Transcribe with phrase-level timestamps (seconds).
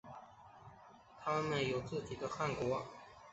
[1.19, 2.83] 他们有自己的汗国。